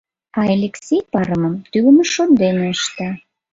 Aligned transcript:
А 0.39 0.41
Элексей 0.55 1.01
парымым 1.11 1.55
тӱлымӧ 1.71 2.03
шот 2.13 2.31
дене 2.41 2.63
ышта. 2.75 3.09